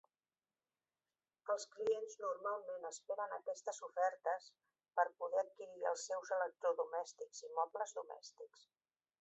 Els 1.55 1.65
clients 1.75 2.15
normalment 2.21 2.87
esperen 2.89 3.35
aquestes 3.37 3.81
ofertes 3.89 4.49
per 5.01 5.07
poder 5.21 5.45
adquirir 5.45 5.87
els 5.93 6.09
seus 6.11 6.35
electrodomèstics 6.39 7.47
i 7.51 7.55
mobles 7.61 7.99
domèstics. 8.01 8.67